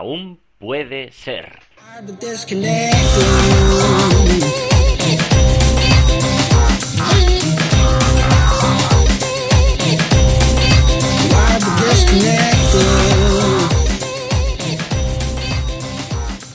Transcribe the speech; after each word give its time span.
aún 0.00 0.40
puede 0.56 1.12
ser. 1.12 1.58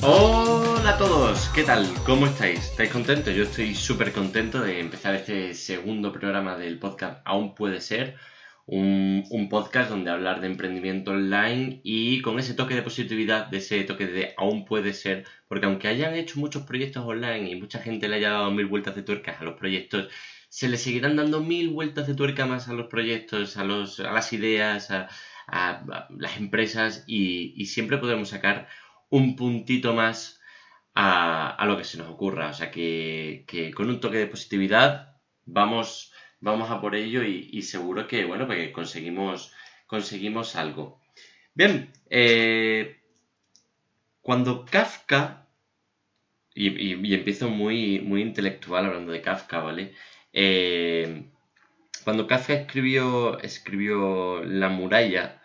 Hola 0.02 0.90
a 0.90 0.98
todos, 0.98 1.50
¿qué 1.54 1.62
tal? 1.62 1.88
¿Cómo 2.04 2.26
estáis? 2.26 2.62
¿Estáis 2.62 2.90
contentos? 2.90 3.36
Yo 3.36 3.44
estoy 3.44 3.76
súper 3.76 4.12
contento 4.12 4.60
de 4.60 4.80
empezar 4.80 5.14
este 5.14 5.54
segundo 5.54 6.12
programa 6.12 6.58
del 6.58 6.80
podcast 6.80 7.22
Aún 7.26 7.54
puede 7.54 7.80
ser. 7.80 8.16
Un, 8.68 9.48
podcast 9.50 9.90
donde 9.92 10.10
hablar 10.10 10.42
de 10.42 10.48
emprendimiento 10.48 11.12
online 11.12 11.82
y 11.84 12.22
con 12.22 12.40
ese 12.40 12.56
toque 12.56 12.74
de 12.76 12.82
positividad, 12.82 13.48
de 13.48 13.58
ese 13.58 13.84
toque 13.84 14.08
de 14.08 14.34
aún 14.38 14.66
puede 14.66 14.94
ser, 14.94 15.26
porque 15.48 15.68
aunque 15.68 15.88
hayan 15.88 16.16
hecho 16.16 16.40
muchos 16.40 16.64
proyectos 16.64 17.06
online 17.06 17.50
y 17.50 17.56
mucha 17.56 17.80
gente 17.80 18.08
le 18.08 18.16
haya 18.18 18.32
dado 18.32 18.52
mil 18.52 18.66
vueltas 18.66 18.96
de 18.96 19.04
tuercas 19.04 19.40
a 19.40 19.44
los 19.44 19.56
proyectos, 19.56 20.10
se 20.50 20.70
le 20.70 20.78
seguirán 20.78 21.16
dando 21.16 21.42
mil 21.42 21.70
vueltas 21.70 22.08
de 22.08 22.16
tuerca 22.16 22.46
más 22.46 22.68
a 22.68 22.74
los 22.74 22.88
proyectos, 22.88 23.58
a, 23.58 23.64
los, 23.64 24.00
a 24.00 24.12
las 24.12 24.34
ideas, 24.34 24.90
a, 24.90 25.10
a, 25.48 26.08
las 26.18 26.38
empresas 26.38 27.04
y, 27.08 27.66
siempre 27.66 27.98
podemos 27.98 28.30
sacar 28.30 28.68
un 29.10 29.36
puntito 29.36 29.94
más 29.94 30.42
a, 30.94 31.50
a, 31.50 31.66
lo 31.66 31.78
que 31.78 31.84
se 31.84 31.98
nos 31.98 32.10
ocurra. 32.10 32.50
O 32.50 32.54
sea 32.54 32.72
que, 32.72 33.46
que, 33.48 33.74
con 33.74 33.90
un 33.90 34.00
toque 34.00 34.18
de 34.18 34.28
positividad 34.28 35.16
vamos, 35.46 36.14
vamos 36.40 36.70
a 36.70 36.82
por 36.82 36.96
ello 36.96 37.24
y, 37.24 37.62
seguro 37.62 38.08
que, 38.08 38.26
bueno, 38.26 38.48
pues 38.48 38.72
conseguimos, 38.72 39.54
conseguimos 39.88 40.56
algo. 40.56 41.02
Bien, 41.54 41.92
eh, 42.10 42.98
cuando 44.22 44.66
Kafka, 44.66 45.48
y, 46.54 47.14
empiezo 47.14 47.50
muy, 47.50 48.00
muy 48.00 48.22
intelectual 48.22 48.86
hablando 48.86 49.12
de 49.12 49.22
Kafka, 49.22 49.60
¿vale? 49.60 49.94
Eh, 50.34 51.26
cuando 52.04 52.28
Kafka 52.28 52.54
escribió, 52.54 53.40
escribió 53.40 54.44
La 54.44 54.70
muralla, 54.70 55.42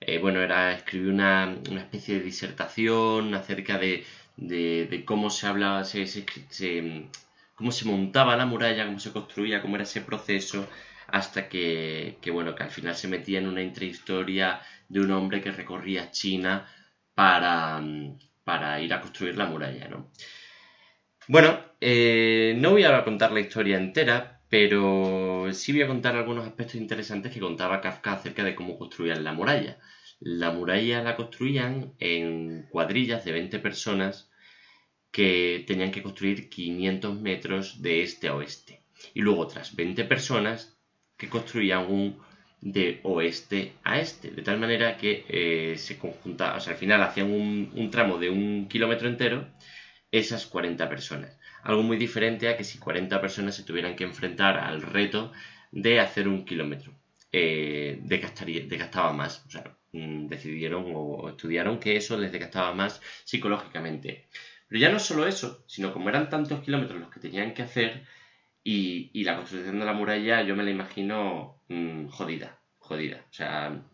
eh, 0.00 0.18
bueno, 0.18 0.40
era 0.42 0.72
escribir 0.74 1.10
una, 1.10 1.56
una, 1.70 1.80
especie 1.82 2.18
de 2.18 2.24
disertación 2.24 3.34
acerca 3.34 3.78
de, 3.78 4.04
de, 4.36 5.04
cómo 5.04 5.30
se 5.30 5.46
hablaba, 5.46 5.84
se, 5.84 6.06
se, 6.06 6.24
se, 6.50 7.06
cómo 7.62 7.70
se 7.70 7.84
montaba 7.84 8.36
la 8.36 8.44
muralla, 8.44 8.86
cómo 8.86 8.98
se 8.98 9.12
construía, 9.12 9.62
cómo 9.62 9.76
era 9.76 9.84
ese 9.84 10.00
proceso, 10.00 10.68
hasta 11.06 11.48
que, 11.48 12.18
que, 12.20 12.32
bueno, 12.32 12.56
que 12.56 12.64
al 12.64 12.70
final 12.70 12.96
se 12.96 13.06
metía 13.06 13.38
en 13.38 13.46
una 13.46 13.62
intrahistoria 13.62 14.60
de 14.88 14.98
un 14.98 15.12
hombre 15.12 15.40
que 15.40 15.52
recorría 15.52 16.10
China 16.10 16.66
para, 17.14 17.80
para 18.42 18.80
ir 18.80 18.92
a 18.92 19.00
construir 19.00 19.36
la 19.36 19.46
muralla, 19.46 19.86
¿no? 19.86 20.10
Bueno, 21.28 21.56
eh, 21.80 22.56
no 22.58 22.72
voy 22.72 22.82
a 22.82 23.04
contar 23.04 23.30
la 23.30 23.38
historia 23.38 23.76
entera, 23.78 24.42
pero 24.48 25.46
sí 25.52 25.70
voy 25.70 25.82
a 25.82 25.86
contar 25.86 26.16
algunos 26.16 26.44
aspectos 26.44 26.74
interesantes 26.74 27.32
que 27.32 27.38
contaba 27.38 27.80
Kafka 27.80 28.14
acerca 28.14 28.42
de 28.42 28.56
cómo 28.56 28.76
construían 28.76 29.22
la 29.22 29.34
muralla. 29.34 29.78
La 30.18 30.50
muralla 30.50 31.00
la 31.04 31.14
construían 31.14 31.94
en 32.00 32.66
cuadrillas 32.70 33.24
de 33.24 33.30
20 33.30 33.60
personas 33.60 34.31
que 35.12 35.64
tenían 35.66 35.92
que 35.92 36.02
construir 36.02 36.48
500 36.48 37.20
metros 37.20 37.82
de 37.82 38.02
este 38.02 38.28
a 38.28 38.34
oeste. 38.34 38.82
Y 39.14 39.20
luego 39.20 39.42
otras 39.42 39.76
20 39.76 40.04
personas 40.04 40.76
que 41.16 41.28
construían 41.28 41.90
un 41.90 42.18
de 42.62 43.00
oeste 43.02 43.74
a 43.84 44.00
este. 44.00 44.30
De 44.30 44.42
tal 44.42 44.58
manera 44.58 44.96
que 44.96 45.24
eh, 45.28 45.76
se 45.76 45.98
conjuntaban, 45.98 46.56
o 46.56 46.60
sea, 46.60 46.72
al 46.72 46.78
final 46.78 47.02
hacían 47.02 47.30
un, 47.30 47.90
tramo 47.90 48.18
de 48.18 48.30
un 48.30 48.68
kilómetro 48.68 49.08
entero 49.08 49.48
esas 50.10 50.46
40 50.46 50.88
personas. 50.88 51.38
Algo 51.62 51.82
muy 51.82 51.96
diferente 51.96 52.48
a 52.48 52.56
que 52.56 52.64
si 52.64 52.78
40 52.78 53.20
personas 53.20 53.54
se 53.54 53.64
tuvieran 53.64 53.96
que 53.96 54.04
enfrentar 54.04 54.58
al 54.58 54.82
reto 54.82 55.32
de 55.72 56.00
hacer 56.00 56.28
un 56.28 56.44
kilómetro. 56.44 56.94
Eh, 57.32 57.98
desgastaba 58.02 59.12
más. 59.12 59.44
O 59.46 59.50
sea, 59.50 59.64
mm, 59.92 60.26
decidieron 60.28 60.84
o 60.94 61.30
estudiaron 61.30 61.78
que 61.78 61.96
eso 61.96 62.18
les 62.18 62.32
desgastaba 62.32 62.72
más 62.74 63.00
psicológicamente. 63.24 64.28
Pero 64.72 64.80
ya 64.80 64.90
no 64.90 64.98
solo 64.98 65.26
eso, 65.26 65.62
sino 65.66 65.92
como 65.92 66.08
eran 66.08 66.30
tantos 66.30 66.62
kilómetros 66.62 66.98
los 66.98 67.10
que 67.10 67.20
tenían 67.20 67.52
que 67.52 67.60
hacer 67.60 68.06
y, 68.64 69.22
la 69.22 69.36
construcción 69.36 69.78
de 69.78 69.84
la 69.84 69.92
muralla 69.92 70.40
yo 70.40 70.56
me 70.56 70.62
la 70.62 70.70
imagino 70.70 71.60
mmm, 71.68 72.06
jodida, 72.06 72.58
jodida. 72.78 73.26
O 73.28 73.32
sea, 73.34 73.84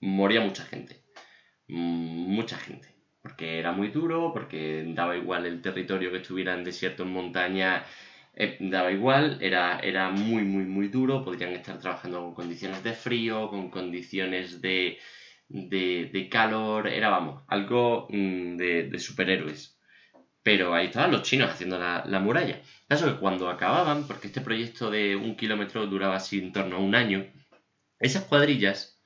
moría 0.00 0.40
mucha 0.40 0.62
gente. 0.64 1.02
Mucha 1.66 2.58
gente 2.58 2.94
porque 3.22 3.58
era 3.58 3.72
muy 3.72 3.88
duro, 3.88 4.32
porque 4.32 4.84
daba 4.94 5.16
igual 5.16 5.46
el 5.46 5.60
territorio 5.60 6.12
que 6.12 6.18
estuviera 6.18 6.54
en 6.54 6.62
desierto, 6.62 7.02
en 7.02 7.12
montaña, 7.12 7.84
eh, 8.34 8.56
daba 8.60 8.92
igual, 8.92 9.38
era, 9.40 9.80
era 9.80 10.10
muy, 10.10 10.44
muy, 10.44 10.64
muy 10.64 10.86
duro, 10.88 11.24
podrían 11.24 11.52
estar 11.54 11.80
trabajando 11.80 12.20
con 12.20 12.34
condiciones 12.34 12.84
de 12.84 12.92
frío, 12.92 13.48
con 13.48 13.68
condiciones 13.68 14.62
de, 14.62 14.98
de, 15.48 16.28
calor, 16.30 16.86
era, 16.86 17.10
vamos, 17.10 17.42
algo 17.48 18.06
de, 18.10 18.88
de, 18.90 18.98
superhéroes. 19.00 19.79
Pero 20.42 20.74
ahí 20.74 20.86
estaban 20.86 21.12
los 21.12 21.22
chinos 21.22 21.50
haciendo 21.50 21.78
la, 21.78 22.04
la 22.06 22.20
muralla. 22.20 22.60
Caso 22.88 23.06
que 23.06 23.20
cuando 23.20 23.48
acababan, 23.48 24.06
porque 24.06 24.28
este 24.28 24.40
proyecto 24.40 24.90
de 24.90 25.16
un 25.16 25.36
kilómetro 25.36 25.86
duraba 25.86 26.16
así 26.16 26.38
en 26.38 26.52
torno 26.52 26.76
a 26.76 26.80
un 26.80 26.94
año, 26.94 27.26
esas 27.98 28.24
cuadrillas 28.24 29.00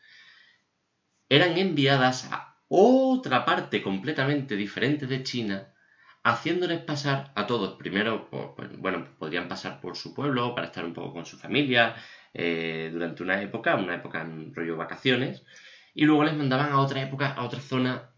eran 1.29 1.59
enviadas 1.59 2.31
a 2.31 2.59
otra 2.69 3.45
parte 3.45 3.83
completamente 3.83 4.57
diferente 4.57 5.07
de 5.07 5.23
China, 5.23 5.75
haciéndoles 6.23 6.81
pasar 6.81 7.33
a 7.35 7.47
todos, 7.47 7.77
primero, 7.77 8.31
pues, 8.31 8.77
bueno, 8.79 9.09
podrían 9.19 9.49
pasar 9.49 9.81
por 9.81 9.97
su 9.97 10.15
pueblo 10.15 10.55
para 10.55 10.69
estar 10.69 10.85
un 10.85 10.95
poco 10.95 11.13
con 11.13 11.27
su 11.27 11.37
familia 11.37 11.95
eh, 12.33 12.91
durante 12.93 13.23
una 13.23 13.43
época, 13.43 13.77
una 13.77 13.97
época 13.97 14.23
en 14.23 14.55
rollo 14.55 14.77
vacaciones, 14.77 15.45
y 15.93 16.05
luego 16.05 16.25
les 16.25 16.35
mandaban 16.35 16.73
a 16.73 16.81
otra 16.81 17.03
época, 17.03 17.33
a 17.33 17.45
otra 17.45 17.61
zona 17.61 18.11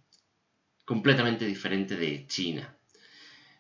completamente 0.85 1.45
diferente 1.45 1.97
de 1.97 2.27
China. 2.27 2.76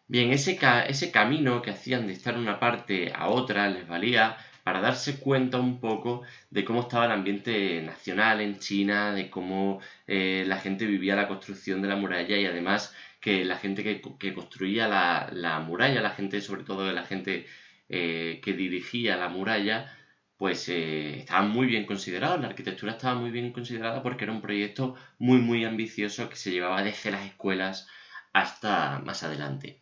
Bien, 0.08 0.32
ese, 0.32 0.58
ese 0.88 1.10
camino 1.12 1.62
que 1.62 1.70
hacían 1.70 2.06
de 2.06 2.12
estar 2.12 2.36
una 2.38 2.58
parte 2.60 3.12
a 3.14 3.28
otra 3.28 3.68
les 3.68 3.86
valía 3.88 4.36
para 4.64 4.80
darse 4.80 5.18
cuenta 5.20 5.58
un 5.58 5.80
poco 5.80 6.22
de 6.50 6.64
cómo 6.64 6.82
estaba 6.82 7.06
el 7.06 7.12
ambiente 7.12 7.82
nacional 7.82 8.40
en 8.40 8.58
China, 8.58 9.12
de 9.12 9.30
cómo 9.30 9.80
eh, 10.06 10.44
la 10.46 10.58
gente 10.58 10.86
vivía 10.86 11.16
la 11.16 11.28
construcción 11.28 11.82
de 11.82 11.88
la 11.88 11.96
muralla 11.96 12.36
y 12.36 12.46
además 12.46 12.94
que 13.20 13.44
la 13.44 13.56
gente 13.58 13.82
que, 13.84 14.00
que 14.18 14.34
construía 14.34 14.88
la, 14.88 15.28
la, 15.32 15.58
muralla, 15.60 16.00
la 16.00 16.10
gente, 16.10 16.40
sobre 16.40 16.62
todo 16.64 16.92
la 16.92 17.04
gente 17.04 17.46
eh, 17.88 18.40
que 18.42 18.52
dirigía 18.52 19.16
la 19.16 19.28
muralla, 19.28 19.92
pues 20.36 20.68
eh, 20.68 21.18
estaban 21.18 21.50
muy 21.50 21.66
bien 21.66 21.84
considerados, 21.86 22.40
la 22.40 22.48
arquitectura 22.48 22.92
estaba 22.92 23.14
muy 23.16 23.30
bien 23.30 23.52
considerada 23.52 24.02
porque 24.02 24.24
era 24.24 24.32
un 24.32 24.42
proyecto 24.42 24.94
muy 25.18 25.38
muy 25.38 25.64
ambicioso 25.64 26.28
que 26.28 26.36
se 26.36 26.50
llevaba 26.52 26.82
desde 26.82 27.10
las 27.10 27.24
escuelas 27.26 27.88
hasta 28.32 29.00
más 29.00 29.22
adelante. 29.24 29.80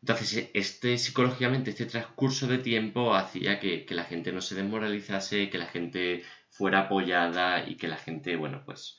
Entonces, 0.00 0.50
este 0.54 0.96
psicológicamente, 0.98 1.70
este 1.70 1.86
transcurso 1.86 2.46
de 2.46 2.58
tiempo 2.58 3.14
hacía 3.14 3.58
que, 3.58 3.84
que, 3.84 3.94
la 3.94 4.04
gente 4.04 4.32
no 4.32 4.40
se 4.40 4.54
desmoralizase, 4.54 5.50
que 5.50 5.58
la 5.58 5.66
gente 5.66 6.24
fuera 6.50 6.80
apoyada 6.80 7.68
y 7.68 7.76
que 7.76 7.88
la 7.88 7.96
gente, 7.96 8.36
bueno, 8.36 8.62
pues 8.64 8.98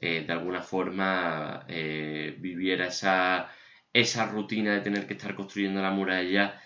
eh, 0.00 0.24
de 0.26 0.32
alguna 0.32 0.62
forma 0.62 1.64
eh, 1.68 2.36
viviera 2.40 2.88
esa, 2.88 3.48
esa 3.92 4.26
rutina 4.26 4.74
de 4.74 4.80
tener 4.80 5.06
que 5.06 5.14
estar 5.14 5.34
construyendo 5.36 5.80
la 5.80 5.92
muralla, 5.92 6.60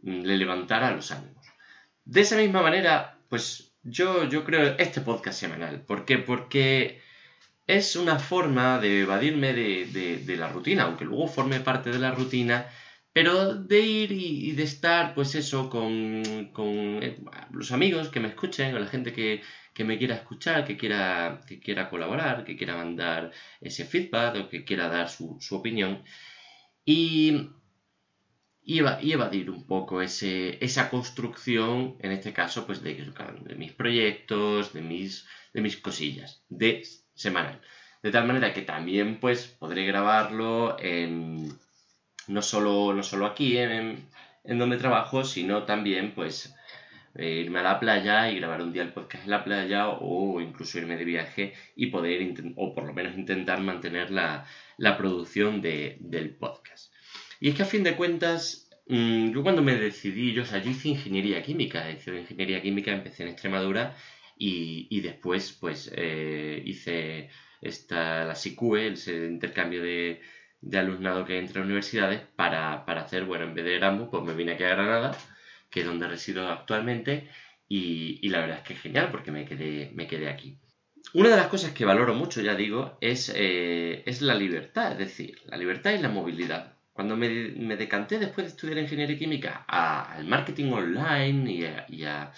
mm, 0.00 0.22
le 0.22 0.36
levantara 0.38 0.90
los 0.92 1.10
ánimos. 1.12 1.46
De 2.04 2.22
esa 2.22 2.36
misma 2.36 2.62
manera, 2.62 3.18
pues 3.28 3.74
yo, 3.82 4.24
yo 4.28 4.44
creo 4.44 4.76
este 4.78 5.02
podcast 5.02 5.38
semanal. 5.38 5.82
¿Por 5.82 6.06
qué? 6.06 6.18
Porque 6.18 7.02
es 7.66 7.96
una 7.96 8.18
forma 8.18 8.78
de 8.78 9.00
evadirme 9.02 9.52
de, 9.52 9.86
de, 9.86 10.16
de 10.18 10.36
la 10.36 10.48
rutina, 10.48 10.84
aunque 10.84 11.04
luego 11.04 11.28
forme 11.28 11.60
parte 11.60 11.90
de 11.90 11.98
la 11.98 12.12
rutina 12.12 12.66
pero 13.12 13.54
de 13.54 13.80
ir 13.80 14.12
y, 14.12 14.52
de 14.52 14.62
estar, 14.62 15.14
pues 15.14 15.34
eso, 15.34 15.68
con, 15.68 16.50
con, 16.52 17.02
eh, 17.02 17.18
los 17.50 17.72
amigos 17.72 18.08
que 18.08 18.20
me 18.20 18.28
escuchen, 18.28 18.74
o 18.74 18.78
la 18.78 18.86
gente 18.86 19.12
que, 19.12 19.42
que 19.74 19.84
me 19.84 19.98
quiera 19.98 20.14
escuchar, 20.14 20.64
que 20.64 20.76
quiera, 20.76 21.40
que 21.46 21.58
quiera 21.58 21.90
colaborar, 21.90 22.44
que 22.44 22.56
quiera 22.56 22.76
mandar 22.76 23.32
ese 23.60 23.84
feedback 23.84 24.36
o 24.36 24.48
que 24.48 24.64
quiera 24.64 24.88
dar 24.88 25.08
su, 25.08 25.36
su 25.40 25.56
opinión. 25.56 26.04
Y, 26.84 27.50
y, 28.62 28.78
evadir 28.78 29.50
un 29.50 29.66
poco 29.66 30.02
ese, 30.02 30.64
esa 30.64 30.88
construcción, 30.90 31.96
en 32.00 32.12
este 32.12 32.32
caso, 32.32 32.66
pues 32.66 32.82
de, 32.82 32.94
de 32.94 33.54
mis 33.56 33.72
proyectos, 33.72 34.72
de 34.72 34.82
mis, 34.82 35.26
de 35.52 35.60
mis 35.62 35.76
cosillas, 35.78 36.44
de 36.48 36.82
semanal. 37.14 37.60
De 38.02 38.10
tal 38.12 38.26
manera 38.26 38.54
que 38.54 38.62
también, 38.62 39.18
pues, 39.20 39.46
podré 39.46 39.84
grabarlo 39.84 40.78
en 40.80 41.58
no 42.30 42.42
solo, 42.42 42.94
no 42.94 43.02
solo 43.02 43.26
aquí 43.26 43.58
en, 43.58 44.08
donde 44.44 44.76
trabajo, 44.78 45.24
sino 45.24 45.64
también 45.64 46.12
pues 46.14 46.54
eh, 47.16 47.42
irme 47.44 47.58
a 47.58 47.62
la 47.62 47.80
playa 47.80 48.30
y 48.30 48.36
grabar 48.36 48.62
un 48.62 48.72
día 48.72 48.82
el 48.82 48.92
podcast 48.92 49.24
en 49.24 49.30
la 49.30 49.44
playa 49.44 49.88
o 49.88 50.40
incluso 50.40 50.78
irme 50.78 50.96
de 50.96 51.04
viaje 51.04 51.54
y 51.76 51.86
poder, 51.86 52.34
o 52.56 52.74
por 52.74 52.84
lo 52.84 52.92
menos 52.94 53.16
intentar 53.16 53.60
mantener 53.60 54.10
la, 54.10 54.46
producción 54.96 55.60
del 55.60 56.36
podcast. 56.38 56.92
Y 57.40 57.48
es 57.48 57.54
que 57.56 57.62
a 57.62 57.66
fin 57.66 57.82
de 57.82 57.96
cuentas, 57.96 58.70
mm, 58.86 59.32
yo 59.32 59.42
cuando 59.42 59.62
me 59.62 59.74
decidí, 59.74 60.32
yo, 60.32 60.42
o 60.42 60.46
sea, 60.46 60.58
hice 60.58 60.88
ingeniería 60.88 61.42
química, 61.42 61.90
hice 61.90 62.20
ingeniería 62.20 62.62
química, 62.62 62.92
empecé 62.92 63.24
en 63.24 63.30
Extremadura 63.30 63.96
y, 64.36 65.00
después 65.00 65.52
pues 65.60 65.90
eh, 65.94 66.62
hice 66.64 67.28
esta, 67.60 68.24
la 68.24 68.34
SICUE, 68.34 68.86
el 68.86 69.30
intercambio 69.30 69.82
de, 69.82 70.20
de 70.60 70.78
alumnado 70.78 71.24
que 71.24 71.34
hay 71.34 71.38
entre 71.38 71.62
universidades 71.62 72.20
para, 72.36 72.84
para 72.84 73.02
hacer, 73.02 73.24
bueno, 73.24 73.44
en 73.44 73.54
vez 73.54 73.64
de 73.64 73.76
Erasmus, 73.76 74.08
pues 74.10 74.24
me 74.24 74.34
vine 74.34 74.52
aquí 74.52 74.64
a 74.64 74.70
Granada 74.70 75.16
que 75.70 75.80
es 75.80 75.86
donde 75.86 76.08
resido 76.08 76.48
actualmente, 76.48 77.30
y, 77.68 78.28
la 78.28 78.40
verdad 78.40 78.58
es 78.58 78.64
que 78.64 78.74
es 78.74 78.80
genial 78.80 79.08
porque 79.12 79.30
me 79.30 79.44
quedé, 79.44 79.92
me 79.94 80.08
quedé 80.08 80.28
aquí. 80.28 80.58
Una 81.14 81.30
de 81.30 81.36
las 81.36 81.46
cosas 81.46 81.72
que 81.72 81.84
valoro 81.84 82.14
mucho, 82.14 82.40
ya 82.40 82.56
digo, 82.56 82.98
es, 83.00 83.32
eh, 83.34 84.02
es 84.04 84.20
la 84.22 84.34
libertad, 84.34 84.92
es 84.92 84.98
decir, 84.98 85.38
la 85.46 85.56
libertad 85.56 85.92
y 85.92 85.98
la 85.98 86.08
movilidad. 86.08 86.74
Cuando 86.92 87.16
me, 87.16 87.28
decanté 87.76 88.18
después 88.18 88.46
de 88.46 88.50
estudiar 88.50 88.78
ingeniería 88.78 89.16
química 89.16 89.64
al 89.66 90.26
marketing 90.26 90.72
online 90.72 91.86
y, 91.88 92.04
al 92.04 92.32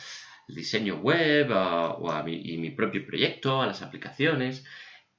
diseño 0.47 0.97
web 0.97 1.51
o 1.51 2.13
a 2.13 2.25
y 2.29 2.59
mi 2.59 2.71
propio 2.71 3.05
proyecto, 3.07 3.63
a 3.63 3.67
las 3.67 3.81
aplicaciones, 3.81 4.65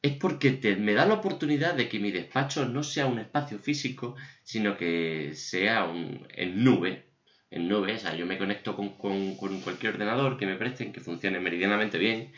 es 0.04 0.18
porque 0.18 0.60
me 0.80 0.94
da 0.94 1.06
la 1.06 1.16
oportunidad 1.16 1.76
de 1.76 1.88
que 1.88 1.98
mi 1.98 2.12
despacho 2.12 2.66
no 2.66 2.84
sea 2.84 3.06
un 3.08 3.20
espacio 3.20 3.58
físico, 3.58 4.16
sino 4.44 4.76
que 4.78 5.32
sea 5.34 5.86
un, 5.86 6.28
en 6.36 6.62
nube, 6.64 7.06
en 7.50 7.70
nube, 7.70 7.94
o 7.94 7.98
sea, 7.98 8.14
yo 8.14 8.26
me 8.26 8.38
conecto 8.38 8.76
con, 8.76 8.90
cualquier 9.36 9.94
ordenador 9.94 10.38
que 10.38 10.46
me 10.46 10.58
presten, 10.58 10.92
que 10.92 11.00
funcione 11.00 11.40
meridianamente 11.40 11.98
bien, 11.98 12.34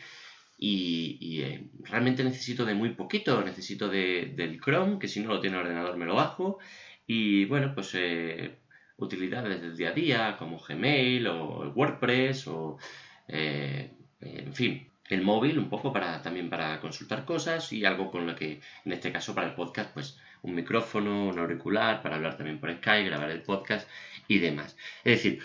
y, 0.56 1.40
eh, 1.42 1.68
realmente 1.80 2.22
necesito 2.22 2.64
de 2.64 2.74
muy 2.74 2.90
poquito, 2.90 3.42
necesito 3.42 3.88
del 3.88 4.60
Chrome, 4.60 5.00
que 5.00 5.08
si 5.08 5.20
no 5.20 5.28
lo 5.34 5.40
tiene 5.40 5.56
el 5.56 5.62
ordenador 5.62 5.96
me 5.96 6.06
lo 6.06 6.14
bajo, 6.14 6.58
y 7.06 7.46
bueno, 7.46 7.72
pues 7.74 7.90
eh, 7.94 8.58
utilidades 8.96 9.60
del 9.60 9.76
día 9.76 9.88
a 9.90 9.92
día, 9.92 10.36
como 10.38 10.58
Gmail 10.60 11.26
o 11.26 11.72
WordPress, 11.74 12.46
o 12.46 12.78
eh, 13.26 13.90
en 14.20 14.54
fin, 14.54 14.88
el 15.08 15.22
móvil 15.22 15.58
un 15.58 15.68
poco 15.68 15.92
para 15.92 16.22
también 16.22 16.50
para 16.50 16.80
consultar 16.80 17.24
cosas 17.24 17.72
y 17.72 17.84
algo 17.84 18.10
con 18.10 18.26
lo 18.26 18.34
que 18.34 18.60
en 18.84 18.92
este 18.92 19.12
caso 19.12 19.34
para 19.34 19.48
el 19.48 19.54
podcast 19.54 19.92
pues 19.92 20.18
un 20.42 20.54
micrófono, 20.54 21.28
un 21.28 21.38
auricular 21.38 22.02
para 22.02 22.16
hablar 22.16 22.36
también 22.36 22.60
por 22.60 22.72
Skype, 22.72 23.08
grabar 23.08 23.30
el 23.30 23.42
podcast 23.42 23.88
y 24.28 24.38
demás. 24.38 24.76
Es 25.04 25.16
decir, 25.16 25.42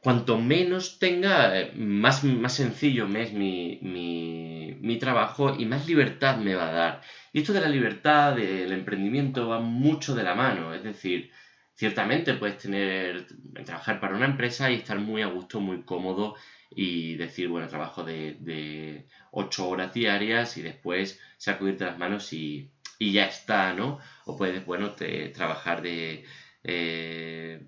cuanto 0.00 0.38
menos 0.38 0.98
tenga, 0.98 1.58
eh, 1.58 1.72
más, 1.76 2.24
más 2.24 2.54
sencillo 2.54 3.06
me 3.08 3.22
es 3.22 3.32
mi, 3.32 3.78
mi, 3.82 4.98
trabajo 4.98 5.54
y 5.56 5.64
más 5.64 5.86
libertad 5.86 6.38
me 6.38 6.54
va 6.56 6.68
a 6.68 6.72
dar. 6.72 7.00
Y 7.32 7.40
esto 7.40 7.52
de 7.52 7.60
la 7.60 7.68
libertad, 7.68 8.34
del 8.34 8.72
emprendimiento, 8.72 9.48
va 9.48 9.60
mucho 9.60 10.14
de 10.16 10.24
la 10.24 10.34
mano. 10.34 10.74
Es 10.74 10.82
decir, 10.82 11.30
ciertamente 11.74 12.34
puedes 12.34 12.58
tener, 12.58 13.26
trabajar 13.64 14.00
para 14.00 14.16
una 14.16 14.26
empresa 14.26 14.70
y 14.70 14.74
estar 14.76 14.98
muy 14.98 15.22
a 15.22 15.26
gusto, 15.28 15.60
muy 15.60 15.82
cómodo 15.82 16.34
y 16.70 17.16
decir, 17.16 17.48
bueno, 17.48 17.68
trabajo 17.68 18.04
de, 18.04 18.36
de 18.40 19.06
8 19.32 19.68
horas 19.68 19.94
diarias 19.94 20.56
y 20.56 20.62
después 20.62 21.20
sacudirte 21.36 21.84
las 21.84 21.98
manos 21.98 22.32
y, 22.32 22.70
y 22.98 23.12
ya 23.12 23.26
está, 23.26 23.72
¿no? 23.72 23.98
O 24.26 24.36
puedes, 24.36 24.64
bueno, 24.66 24.94
trabajar 25.34 25.82
de, 25.82 26.24
eh, 26.64 27.62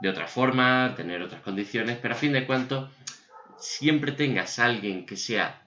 de 0.00 0.08
otra 0.08 0.26
forma, 0.26 0.94
tener 0.96 1.22
otras 1.22 1.42
condiciones, 1.42 1.98
pero 2.00 2.14
a 2.14 2.16
fin 2.16 2.32
de 2.32 2.46
cuentas, 2.46 2.90
siempre 3.58 4.12
tengas 4.12 4.58
a 4.58 4.66
alguien 4.66 5.06
que 5.06 5.16
sea 5.16 5.62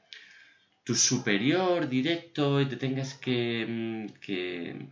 tu 0.83 0.95
superior 0.95 1.87
directo 1.87 2.59
y 2.59 2.65
te 2.65 2.75
tengas 2.75 3.13
que, 3.13 3.65
mm, 3.67 4.19
que 4.19 4.89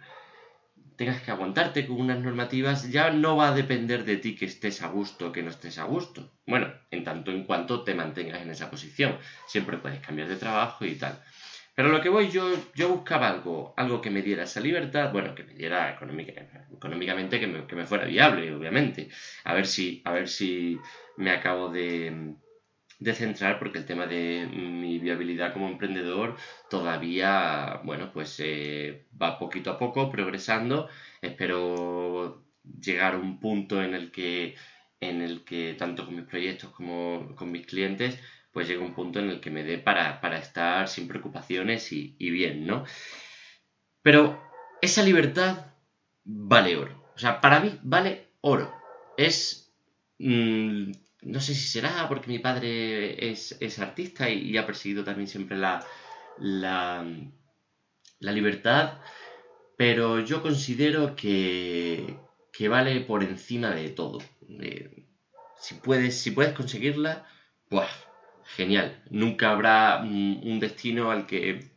tengas 1.02 1.24
que 1.24 1.32
aguantarte 1.32 1.88
con 1.88 2.00
unas 2.00 2.20
normativas, 2.20 2.92
ya 2.92 3.10
no 3.10 3.36
va 3.36 3.48
a 3.48 3.56
depender 3.56 4.06
de 4.06 4.18
ti 4.18 4.36
que 4.36 4.46
estés 4.46 4.84
a 4.84 4.88
gusto 4.88 5.30
o 5.30 5.32
que 5.32 5.42
no 5.42 5.50
estés 5.50 5.80
a 5.80 5.86
gusto. 5.86 6.32
Bueno, 6.46 6.72
en 6.92 7.04
tanto 7.04 7.32
en 7.32 7.44
cuanto 7.44 7.84
te 7.84 7.96
mantengas 7.96 8.44
en 8.44 8.52
esa 8.52 8.70
posición. 8.70 9.18
Siempre 9.48 9.80
puedes 9.80 10.00
cambiar 10.00 10.28
de 10.28 10.36
trabajo 10.36 10.86
y 10.86 10.94
tal. 10.94 11.20
Pero 11.74 11.90
lo 11.90 12.02
que 12.02 12.10
voy, 12.10 12.30
yo, 12.30 12.54
yo 12.76 12.90
buscaba 12.90 13.30
algo, 13.30 13.74
algo 13.78 14.00
que 14.00 14.12
me 14.12 14.22
diera 14.22 14.44
esa 14.44 14.60
libertad, 14.60 15.12
bueno, 15.12 15.34
que 15.34 15.44
me 15.44 15.56
diera 15.56 15.90
económicamente, 15.90 17.40
que 17.40 17.48
me, 17.48 17.66
que 17.66 17.76
me, 17.76 17.88
fuera 17.88 18.06
viable, 18.06 18.54
obviamente. 18.54 19.10
A 19.44 19.56
ver 19.56 19.66
si, 19.66 20.04
a 20.06 20.12
ver 20.12 20.28
si 20.28 20.78
me 21.18 21.32
acabo 21.32 21.70
de, 21.70 22.36
de 23.02 23.16
centrar, 23.16 23.58
porque 23.60 23.80
el 23.80 23.86
tema 23.86 24.06
de 24.06 24.48
mi 24.48 25.00
viabilidad 25.00 25.54
como 25.54 25.68
emprendedor 25.68 26.38
todavía, 26.70 27.82
bueno, 27.84 28.12
pues 28.14 28.40
eh, 28.40 29.08
va 29.20 29.40
poquito 29.40 29.72
a 29.72 29.78
poco 29.80 30.12
progresando. 30.12 30.88
Espero 31.22 32.44
llegar 32.80 33.16
a 33.16 33.18
un 33.18 33.40
punto 33.40 33.82
en 33.82 33.96
el 33.96 34.12
que 34.12 34.56
en 35.00 35.22
el 35.24 35.44
que 35.44 35.74
tanto 35.80 36.06
con 36.06 36.16
mis 36.16 36.26
proyectos 36.26 36.70
como 36.70 37.36
con 37.36 37.52
mis 37.52 37.66
clientes 37.66 38.20
pues 38.52 38.68
llega 38.68 38.86
un 38.86 38.94
punto 38.94 39.20
en 39.20 39.30
el 39.30 39.40
que 39.40 39.50
me 39.50 39.64
dé 39.64 39.80
para, 39.80 40.20
estar 40.38 40.88
sin 40.88 41.08
preocupaciones 41.08 41.92
y, 41.92 42.16
bien, 42.20 42.68
¿no? 42.68 42.84
Pero 44.04 44.42
esa 44.82 45.04
libertad 45.04 45.74
vale 46.24 46.76
oro. 46.76 47.12
O 47.16 47.18
sea, 47.18 47.42
para 47.42 47.62
mí 47.62 47.80
vale 47.82 48.28
oro. 48.42 48.74
Es... 49.18 49.74
Mm, 50.20 50.92
no 51.22 51.40
sé 51.40 51.54
si 51.54 51.68
será 51.68 52.08
porque 52.08 52.30
mi 52.30 52.40
padre 52.40 53.32
es, 53.32 53.80
artista 53.80 54.30
y, 54.30 54.58
ha 54.58 54.66
perseguido 54.66 55.04
también 55.04 55.28
siempre 55.28 55.58
la, 55.58 55.86
la, 56.38 57.06
la 58.20 58.32
libertad, 58.32 59.00
pero 59.78 60.20
yo 60.20 60.42
considero 60.42 61.16
que, 61.16 62.18
que 62.52 62.70
vale 62.70 63.02
por 63.02 63.24
encima 63.24 63.72
de 63.72 63.90
todo. 63.90 64.20
Eh, 64.62 65.06
si, 65.60 65.76
puedes, 65.76 66.20
si 66.20 66.32
puedes 66.32 66.54
conseguirla, 66.54 67.28
¡buah! 67.70 67.88
genial. 68.56 69.02
Nunca 69.10 69.52
habrá 69.52 70.02
un 70.02 70.60
destino 70.60 71.10
al 71.12 71.26
que, 71.26 71.72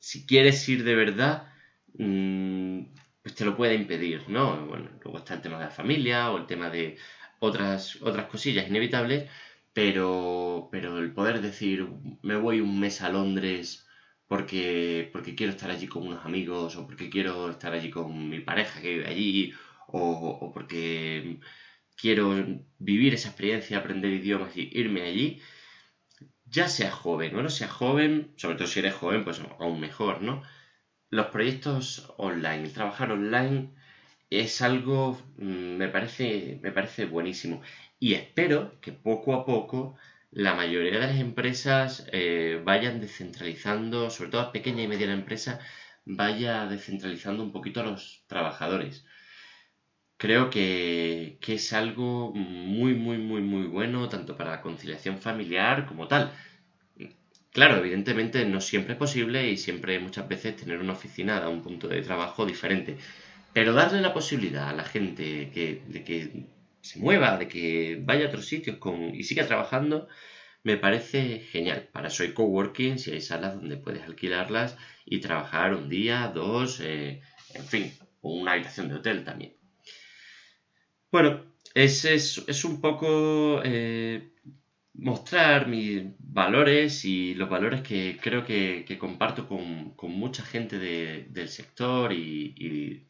si 0.00 0.26
quieres 0.26 0.68
ir 0.68 0.82
de 0.82 0.94
verdad, 0.94 1.52
mm, 1.94 2.82
pues 3.22 3.34
te 3.34 3.44
lo 3.44 3.56
puede 3.56 3.74
impedir, 3.74 4.28
¿no? 4.28 4.66
Bueno, 4.66 4.90
luego 5.04 5.18
está 5.18 5.34
el 5.34 5.42
tema 5.42 5.58
de 5.58 5.66
la 5.66 5.70
familia 5.70 6.30
o 6.30 6.38
el 6.38 6.46
tema 6.46 6.70
de 6.70 6.96
otras, 7.40 8.00
otras 8.02 8.26
cosillas 8.28 8.68
inevitables, 8.68 9.28
pero, 9.72 10.68
pero 10.72 10.98
el 10.98 11.12
poder 11.12 11.40
decir, 11.42 11.88
me 12.22 12.36
voy 12.36 12.60
un 12.60 12.78
mes 12.80 13.02
a 13.02 13.10
Londres 13.10 13.86
porque, 14.28 15.10
porque 15.12 15.34
quiero 15.34 15.52
estar 15.52 15.70
allí 15.70 15.88
con 15.88 16.06
unos 16.06 16.24
amigos 16.24 16.76
o 16.76 16.86
porque 16.86 17.10
quiero 17.10 17.50
estar 17.50 17.72
allí 17.72 17.90
con 17.90 18.28
mi 18.28 18.40
pareja 18.40 18.80
que 18.80 18.90
vive 18.90 19.08
allí 19.08 19.52
o, 19.88 20.52
porque 20.54 21.40
quiero 21.96 22.34
vivir 22.78 23.14
esa 23.14 23.28
experiencia, 23.30 23.78
aprender 23.78 24.12
idiomas 24.12 24.56
y 24.56 24.70
irme 24.72 25.02
allí, 25.02 25.40
ya 26.44 26.68
sea 26.68 26.90
joven 26.90 27.36
o 27.36 27.42
no 27.42 27.50
sea 27.50 27.68
joven, 27.68 28.32
sobre 28.36 28.56
todo 28.56 28.68
si 28.68 28.80
eres 28.80 28.94
joven, 28.94 29.24
pues 29.24 29.40
aún 29.58 29.80
mejor, 29.80 30.22
¿no? 30.22 30.42
Los 31.10 31.26
proyectos 31.26 32.12
online, 32.18 32.68
trabajar 32.70 33.12
online 33.12 33.74
es 34.30 34.62
algo, 34.62 35.18
mm, 35.36 35.76
me 35.76 35.88
parece, 35.88 36.58
me 36.62 36.72
parece 36.72 37.04
buenísimo. 37.06 37.60
Y 37.98 38.14
espero 38.14 38.78
que 38.80 38.92
poco 38.92 39.34
a 39.34 39.44
poco 39.44 39.96
la 40.30 40.54
mayoría 40.54 40.92
de 40.92 41.00
las 41.00 41.18
empresas 41.18 42.06
eh, 42.12 42.60
vayan 42.64 43.00
descentralizando, 43.00 44.10
sobre 44.10 44.30
todo 44.30 44.42
a 44.42 44.52
pequeña 44.52 44.82
y 44.82 44.88
mediana 44.88 45.14
empresa, 45.14 45.58
vaya 46.04 46.66
descentralizando 46.66 47.42
un 47.42 47.52
poquito 47.52 47.80
a 47.80 47.84
los 47.84 48.24
trabajadores. 48.28 49.04
Creo 50.18 50.50
que, 50.50 51.38
es 51.46 51.72
algo 51.72 52.32
muy, 52.34 52.94
muy, 52.94 53.18
muy, 53.18 53.40
muy 53.40 53.66
bueno, 53.66 54.08
tanto 54.08 54.36
para 54.36 54.50
la 54.52 54.60
conciliación 54.60 55.18
familiar 55.18 55.86
como 55.86 56.06
tal. 56.06 56.30
Claro, 57.52 57.76
evidentemente 57.78 58.44
no 58.44 58.60
siempre 58.60 58.92
es 58.94 58.98
posible 58.98 59.48
y 59.48 59.56
siempre 59.56 59.98
muchas 59.98 60.26
veces 60.28 60.56
tener 60.56 60.78
una 60.78 60.92
oficina 60.92 61.40
da 61.40 61.48
un 61.48 61.62
punto 61.62 61.88
de 61.88 62.02
trabajo 62.02 62.46
diferente. 62.46 62.96
Pero 63.52 63.72
darle 63.72 64.00
la 64.00 64.14
posibilidad 64.14 64.68
a 64.68 64.72
la 64.72 64.84
gente 64.84 65.22
de 65.52 66.04
que 66.04 66.46
se 66.80 66.98
mueva, 66.98 67.36
de 67.36 67.48
que 67.48 67.98
vaya 68.02 68.26
a 68.26 68.28
otros 68.28 68.46
sitios 68.46 68.78
con, 68.78 69.14
y 69.14 69.24
siga 69.24 69.46
trabajando, 69.46 70.08
me 70.62 70.76
parece 70.76 71.40
genial. 71.40 71.88
Para 71.92 72.08
eso 72.08 72.22
hay 72.22 72.32
coworking, 72.32 72.98
si 72.98 73.12
hay 73.12 73.20
salas 73.20 73.54
donde 73.54 73.76
puedes 73.76 74.02
alquilarlas 74.02 74.76
y 75.04 75.20
trabajar 75.20 75.74
un 75.74 75.88
día, 75.88 76.30
dos, 76.34 76.80
eh, 76.80 77.20
en 77.54 77.64
fin, 77.64 77.92
una 78.22 78.52
habitación 78.52 78.88
de 78.88 78.96
hotel 78.96 79.24
también. 79.24 79.54
Bueno, 81.10 81.44
ese 81.74 82.14
es, 82.14 82.64
un 82.64 82.80
poco 82.80 83.60
eh, 83.64 84.30
mostrar 84.94 85.66
mis 85.66 86.04
valores 86.18 87.04
y 87.04 87.34
los 87.34 87.48
valores 87.48 87.80
que 87.82 88.18
creo 88.20 88.44
que, 88.44 88.96
comparto 88.98 89.48
con, 89.48 89.94
mucha 90.10 90.44
gente 90.44 90.78
del 90.78 91.48
sector 91.48 92.12
y, 92.12 93.06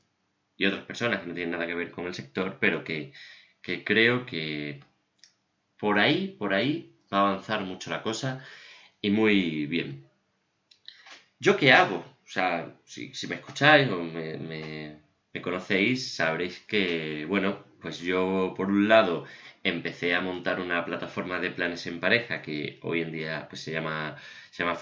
otras 0.67 0.85
personas 0.85 1.21
que 1.21 1.27
no 1.27 1.35
tienen 1.35 1.53
nada 1.53 1.67
que 1.67 1.75
ver 1.75 1.91
con 1.91 2.07
el 2.07 2.15
sector, 2.15 2.59
pero 2.61 2.85
que, 2.85 3.13
creo 3.85 4.27
que, 4.27 4.81
por 5.79 5.99
ahí, 5.99 6.37
por 6.39 6.55
ahí 6.55 6.95
va 7.13 7.19
a 7.19 7.29
avanzar 7.31 7.63
mucho 7.63 7.91
la 7.91 8.03
cosa 8.03 8.45
y 9.01 9.11
muy 9.11 9.67
bien. 9.67 10.07
¿Yo 11.39 11.57
qué 11.57 11.73
hago? 11.73 11.97
O 12.25 12.29
sea, 12.29 12.75
si, 12.85 13.13
me 13.29 13.37
escucháis 13.37 13.89
o 13.91 14.03
me, 14.03 14.37
me, 15.33 15.43
conocéis, 15.43 16.15
sabréis 16.15 16.61
que, 16.61 17.25
bueno, 17.27 17.65
pues 17.81 18.01
yo 18.01 18.55
por 18.57 18.69
un 18.69 18.89
lado 18.89 19.25
empecé 19.65 20.15
a 20.15 20.21
montar 20.21 20.61
una 20.61 20.85
plataforma 20.85 21.41
de 21.41 21.51
planes 21.51 21.87
en 21.87 22.01
pareja 22.01 22.43
que 22.43 22.79
hoy 22.83 23.03
en 23.03 23.13
día 23.13 23.47
pues 23.49 23.63
se 23.63 23.73
llama, 23.73 24.17
se 24.51 24.63
llama 24.63 24.77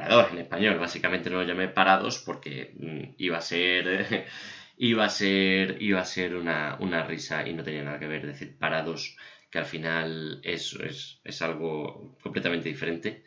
en 0.00 0.38
español, 0.38 0.78
básicamente 0.78 1.30
no 1.30 1.36
lo 1.38 1.48
llamé 1.48 1.68
parados 1.68 2.18
porque 2.18 2.72
mm, 2.78 3.14
iba 3.18 3.38
a 3.38 3.40
ser 3.40 4.26
iba 4.76 5.04
a 5.04 5.08
ser 5.08 5.80
iba 5.82 6.00
a 6.00 6.04
ser 6.04 6.34
una, 6.36 6.76
una, 6.80 7.04
risa 7.04 7.46
y 7.46 7.52
no 7.54 7.62
tenía 7.62 7.84
nada 7.84 7.98
que 7.98 8.08
ver 8.08 8.26
decir 8.26 8.56
parados 8.58 9.16
que 9.50 9.58
al 9.58 9.66
final 9.66 10.40
es, 10.42 10.74
es, 10.74 11.20
es 11.24 11.42
algo 11.42 12.16
completamente 12.22 12.68
diferente 12.68 13.22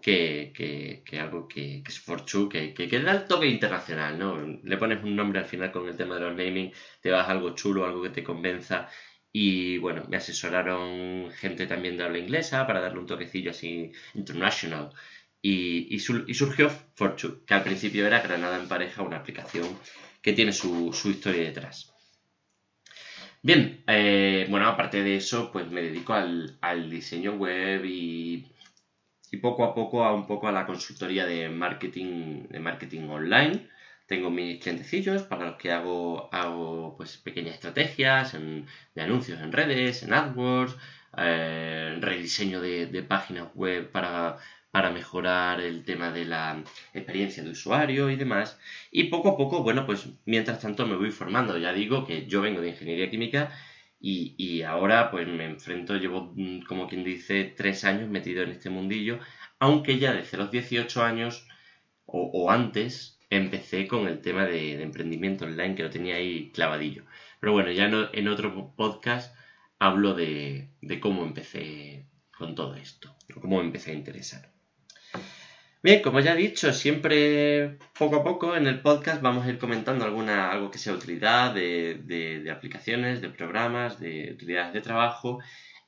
que, 0.00 0.52
que, 1.04 1.18
algo 1.18 1.48
que, 1.48 1.82
es 1.86 1.98
Forchu, 2.00 2.48
que, 2.48 2.74
que, 2.74 2.88
que 2.88 3.00
da 3.00 3.12
el 3.12 3.26
toque 3.26 3.46
internacional, 3.46 4.18
¿no? 4.18 4.38
Le 4.62 4.76
pones 4.76 5.02
un 5.02 5.16
nombre 5.16 5.40
al 5.40 5.46
final 5.46 5.72
con 5.72 5.88
el 5.88 5.96
tema 5.96 6.14
de 6.16 6.20
los 6.22 6.36
naming, 6.36 6.72
te 7.00 7.10
vas 7.10 7.28
a 7.28 7.32
algo 7.32 7.54
chulo, 7.54 7.84
algo 7.84 8.02
que 8.02 8.10
te 8.10 8.22
convenza. 8.24 8.88
Y 9.32 9.78
bueno, 9.78 10.04
me 10.08 10.16
asesoraron 10.16 11.30
gente 11.32 11.66
también 11.66 11.96
de 11.96 12.04
habla 12.04 12.18
inglesa 12.18 12.66
para 12.66 12.80
darle 12.80 13.00
un 13.00 13.06
toquecillo 13.06 13.50
así 13.50 13.92
international. 14.14 14.90
Y, 15.48 15.98
surgió 16.00 16.70
Forchu, 16.70 17.44
que 17.44 17.54
al 17.54 17.62
principio 17.62 18.06
era 18.06 18.20
Granada 18.20 18.58
en 18.58 18.66
pareja, 18.66 19.02
una 19.02 19.18
aplicación 19.18 19.78
que 20.20 20.32
tiene 20.32 20.52
su, 20.52 20.90
historia 21.04 21.44
detrás. 21.44 21.92
Bien, 23.42 23.84
eh, 23.86 24.46
bueno, 24.50 24.66
aparte 24.66 25.04
de 25.04 25.16
eso, 25.16 25.52
pues 25.52 25.70
me 25.70 25.82
dedico 25.82 26.14
al, 26.14 26.90
diseño 26.90 27.34
web 27.34 27.84
y 27.84 28.46
y 29.30 29.38
poco 29.38 29.64
a 29.64 29.74
poco 29.74 30.04
a 30.04 30.14
un 30.14 30.26
poco 30.26 30.48
a 30.48 30.52
la 30.52 30.66
consultoría 30.66 31.26
de 31.26 31.48
marketing, 31.48 32.48
de 32.48 32.60
marketing 32.60 33.08
online. 33.08 33.68
Tengo 34.06 34.30
mis 34.30 34.60
clientecillos 34.62 35.22
para 35.24 35.46
los 35.46 35.56
que 35.56 35.72
hago, 35.72 36.28
hago 36.32 36.96
pues, 36.96 37.16
pequeñas 37.18 37.54
estrategias 37.54 38.32
de 38.94 39.02
anuncios 39.02 39.40
en 39.40 39.52
redes, 39.52 40.02
en 40.04 40.12
AdWords, 40.12 40.76
eh, 41.18 41.98
rediseño 42.00 42.60
de, 42.60 43.02
páginas 43.02 43.48
web 43.54 43.90
para, 43.90 44.38
para 44.76 44.90
mejorar 44.90 45.62
el 45.62 45.84
tema 45.84 46.12
de 46.12 46.26
la 46.26 46.62
experiencia 46.92 47.42
de 47.42 47.48
usuario 47.48 48.10
y 48.10 48.16
demás. 48.16 48.60
Y 48.90 49.04
poco 49.04 49.30
a 49.30 49.36
poco, 49.38 49.62
bueno, 49.62 49.86
pues 49.86 50.06
mientras 50.26 50.60
tanto 50.60 50.86
me 50.86 50.96
voy 50.96 51.10
formando. 51.12 51.56
Ya 51.56 51.72
digo 51.72 52.06
que 52.06 52.26
yo 52.26 52.42
vengo 52.42 52.60
de 52.60 52.68
ingeniería 52.68 53.08
química 53.08 53.50
y, 53.98 54.60
ahora 54.62 55.10
pues 55.10 55.26
me 55.28 55.46
enfrento, 55.46 55.96
llevo 55.96 56.34
mm, 56.36 56.60
como 56.68 56.88
quien 56.88 57.04
dice 57.04 57.54
tres 57.56 57.84
años 57.84 58.10
metido 58.10 58.42
en 58.42 58.50
este 58.50 58.68
mundillo, 58.68 59.18
aunque 59.58 59.98
ya 59.98 60.12
desde 60.12 60.36
los 60.36 60.50
18 60.50 61.02
años 61.02 61.48
o, 62.04 62.50
antes 62.50 63.18
empecé 63.30 63.88
con 63.88 64.06
el 64.06 64.20
tema 64.20 64.44
de, 64.44 64.82
emprendimiento 64.82 65.46
online 65.46 65.74
que 65.74 65.84
lo 65.84 65.90
tenía 65.90 66.16
ahí 66.16 66.50
clavadillo. 66.52 67.04
Pero 67.40 67.52
bueno, 67.54 67.70
ya 67.70 67.88
no, 67.88 68.10
en 68.12 68.28
otro 68.28 68.74
podcast 68.76 69.34
hablo 69.78 70.12
de, 70.12 70.68
de 70.82 71.00
cómo 71.00 71.24
empecé 71.24 72.04
con 72.36 72.54
todo 72.54 72.74
esto, 72.74 73.16
cómo 73.40 73.56
me 73.60 73.64
empecé 73.64 73.92
a 73.92 73.94
interesar. 73.94 74.55
Bien, 75.86 76.02
como 76.02 76.18
ya 76.18 76.32
he 76.32 76.36
dicho, 76.36 76.72
siempre 76.72 77.78
poco 77.96 78.16
a 78.16 78.24
poco 78.24 78.56
en 78.56 78.66
el 78.66 78.82
podcast 78.82 79.22
vamos 79.22 79.46
a 79.46 79.50
ir 79.50 79.56
comentando 79.56 80.04
alguna, 80.04 80.50
algo 80.50 80.68
que 80.68 80.78
sea 80.78 80.92
utilidad 80.92 81.54
de, 81.54 82.44
aplicaciones, 82.52 83.20
de 83.20 83.28
programas, 83.30 84.00
de 84.00 84.32
utilidades 84.32 84.72
de 84.72 84.80
trabajo. 84.80 85.38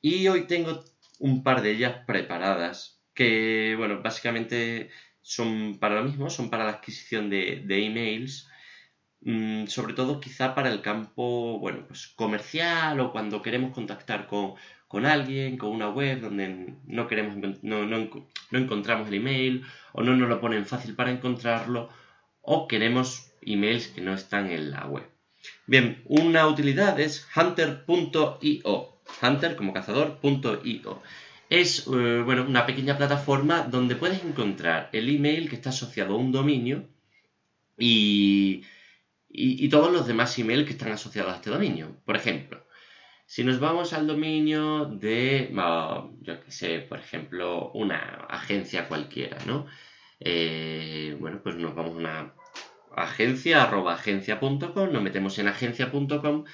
Y 0.01 0.29
hoy 0.29 0.47
tengo 0.47 0.85
un 1.19 1.43
par 1.43 1.61
de 1.61 1.71
ellas 1.71 2.05
preparadas 2.07 3.01
que, 3.13 3.75
bueno, 3.77 4.01
básicamente 4.01 4.89
son 5.21 5.79
para 5.79 5.95
lo 5.95 6.05
mismo, 6.05 6.29
son 6.29 6.49
para 6.49 6.63
la 6.63 6.71
adquisición 6.71 7.29
de, 7.29 7.65
emails, 7.67 8.47
mm, 9.21 9.67
sobre 9.67 9.93
todo 9.93 10.19
quizá 10.19 10.55
para 10.55 10.69
el 10.71 10.81
campo, 10.81 11.59
bueno, 11.59 11.85
pues 11.87 12.07
comercial 12.07 12.99
o 12.99 13.11
cuando 13.11 13.41
queremos 13.41 13.73
contactar 13.73 14.27
con, 14.27 14.55
con 14.89 15.05
alguien, 15.05 15.57
con 15.57 15.69
una 15.69 15.89
web 15.89 16.19
donde 16.21 16.73
no 16.87 17.07
queremos, 17.07 17.37
no, 17.61 17.85
no, 17.85 18.27
encontramos 18.51 19.07
el 19.07 19.13
email 19.15 19.63
o 19.93 20.01
no 20.01 20.15
nos 20.15 20.27
lo 20.29 20.41
ponen 20.41 20.65
fácil 20.65 20.95
para 20.95 21.11
encontrarlo 21.11 21.89
o 22.41 22.67
queremos 22.67 23.31
emails 23.41 23.87
que 23.87 24.01
no 24.01 24.13
están 24.13 24.49
en 24.49 24.71
la 24.71 24.87
web. 24.87 25.07
Bien, 25.67 26.01
una 26.05 26.47
utilidad 26.47 26.99
es 26.99 27.27
hunter.io, 27.35 28.99
hunter 29.21 29.55
como 29.55 29.73
cazador.io. 29.73 31.01
Es 31.49 31.87
eh, 31.87 32.21
bueno, 32.25 32.45
una 32.47 32.65
pequeña 32.65 32.97
plataforma 32.97 33.61
donde 33.63 33.95
puedes 33.95 34.23
encontrar 34.23 34.89
el 34.91 35.09
email 35.09 35.49
que 35.49 35.55
está 35.55 35.69
asociado 35.69 36.15
a 36.15 36.17
un 36.17 36.31
dominio 36.31 36.85
y, 37.77 38.63
y, 39.29 39.69
todos 39.69 39.91
los 39.91 40.07
demás 40.07 40.37
emails 40.39 40.65
que 40.65 40.73
están 40.73 40.91
asociados 40.91 41.33
a 41.33 41.35
este 41.35 41.49
dominio. 41.51 41.95
Por 42.05 42.15
ejemplo, 42.15 42.65
si 43.25 43.43
nos 43.43 43.59
vamos 43.59 43.93
al 43.93 44.07
dominio 44.07 44.85
de, 44.85 45.51
yo 46.21 46.41
qué 46.41 46.51
sé, 46.51 46.79
por 46.79 46.99
ejemplo, 46.99 47.71
una 47.73 48.25
agencia 48.29 48.87
cualquiera, 48.87 49.37
¿no? 49.45 49.67
Eh, 50.19 51.15
bueno, 51.19 51.41
pues 51.43 51.55
nos 51.55 51.75
vamos 51.75 51.93
a 51.93 51.97
una 51.97 52.33
agencia, 52.95 53.63
arroba 53.63 53.93
agencia.com, 53.93 54.91
nos 54.91 55.01
metemos 55.01 55.37
en 55.39 55.47
agencia.com, 55.47 56.45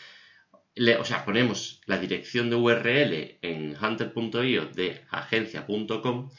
o 0.99 1.05
sea, 1.05 1.25
ponemos 1.25 1.81
la 1.85 1.97
dirección 1.97 2.49
de 2.49 2.57
URL 2.57 3.37
en 3.41 3.75
hunter.io 3.81 4.65
de 4.67 5.01
agencia.com 5.09 6.29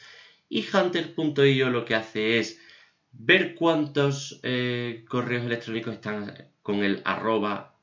y 0.49 0.65
hunter.io 0.71 1.69
lo 1.71 1.83
que 1.83 1.95
hace 1.95 2.39
es 2.39 2.61
ver 3.19 3.55
cuántos 3.55 4.39
eh, 4.43 5.05
correos 5.07 5.45
electrónicos 5.45 5.93
están 5.93 6.49
con 6.61 6.83
el 6.83 7.01
arroba 7.05 7.75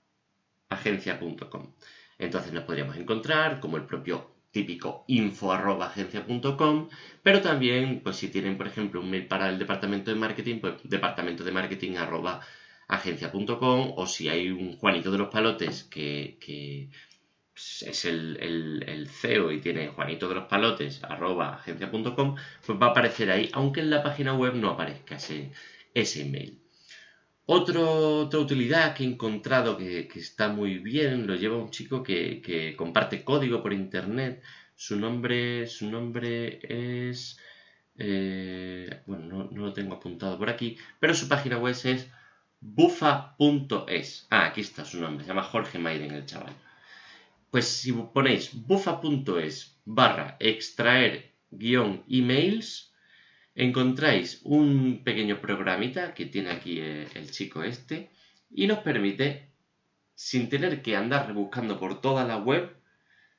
agencia.com. 0.68 1.74
Entonces 2.18 2.52
nos 2.52 2.64
podríamos 2.64 2.96
encontrar 2.96 3.60
como 3.60 3.76
el 3.76 3.84
propio 3.84 4.34
típico 4.50 5.04
info.agencia.com, 5.08 6.88
pero 7.22 7.40
también, 7.40 8.00
pues 8.04 8.16
si 8.16 8.28
tienen, 8.28 8.56
por 8.56 8.68
ejemplo, 8.68 9.00
un 9.00 9.10
mail 9.10 9.26
para 9.26 9.48
el 9.48 9.58
departamento 9.58 10.12
de 10.12 10.16
marketing, 10.16 10.60
pues 10.60 10.74
departamento 10.84 11.42
de 11.42 11.50
marketing 11.50 11.96
agencia.com, 12.86 13.94
o 13.96 14.06
si 14.06 14.28
hay 14.28 14.50
un 14.50 14.76
Juanito 14.76 15.10
de 15.10 15.18
los 15.18 15.28
Palotes 15.28 15.84
que, 15.84 16.88
es 17.56 18.04
el, 18.04 19.08
CEO 19.10 19.52
y 19.52 19.60
tiene 19.60 19.88
Juanito 19.88 20.28
de 20.28 20.34
los 20.34 20.48
Palotes 20.48 21.00
agencia.com, 21.04 22.36
pues 22.66 22.78
va 22.80 22.86
a 22.86 22.90
aparecer 22.90 23.30
ahí, 23.30 23.48
aunque 23.52 23.80
en 23.80 23.90
la 23.90 24.02
página 24.02 24.34
web 24.34 24.54
no 24.54 24.70
aparezca 24.70 25.16
ese, 25.16 25.52
email. 25.94 26.58
otra 27.46 28.38
utilidad 28.38 28.94
que 28.94 29.04
he 29.04 29.06
encontrado 29.06 29.76
que, 29.76 30.08
está 30.14 30.48
muy 30.48 30.78
bien 30.78 31.26
lo 31.26 31.36
lleva 31.36 31.56
un 31.56 31.70
chico 31.70 32.02
que, 32.02 32.74
comparte 32.76 33.24
código 33.24 33.62
por 33.62 33.72
internet. 33.72 34.42
Su 34.76 34.96
nombre, 34.98 35.66
su 35.68 35.88
nombre 35.90 36.58
es... 36.62 37.38
Eh, 37.96 39.02
bueno, 39.06 39.48
no, 39.52 39.66
lo 39.66 39.72
tengo 39.72 39.94
apuntado 39.94 40.36
por 40.36 40.50
aquí, 40.50 40.76
pero 40.98 41.14
su 41.14 41.28
página 41.28 41.58
web 41.58 41.76
es 41.84 42.08
bufa.es. 42.60 44.26
Ah, 44.30 44.46
aquí 44.46 44.62
está 44.62 44.84
su 44.84 45.00
nombre, 45.00 45.24
se 45.24 45.28
llama 45.28 45.44
Jorge 45.44 45.78
Maiden 45.78 46.12
el 46.12 46.26
chaval. 46.26 46.54
Pues 47.54 47.68
si 47.68 47.92
ponéis 47.92 48.50
bufa.es 48.66 49.78
barra 49.84 50.36
extraer 50.40 51.12
guion 51.52 52.02
emails, 52.08 52.92
encontráis 53.54 54.40
un 54.42 55.04
pequeño 55.04 55.40
programita 55.40 56.14
que 56.14 56.26
tiene 56.26 56.50
aquí 56.50 56.80
eh, 56.80 57.06
el 57.14 57.30
chico 57.30 57.62
este 57.62 58.10
y 58.50 58.66
nos 58.66 58.80
permite, 58.80 59.50
sin 60.16 60.48
tener 60.48 60.82
que 60.82 60.96
andar 60.96 61.28
rebuscando 61.28 61.78
por 61.78 62.00
toda 62.00 62.24
la 62.24 62.38
web, 62.38 62.74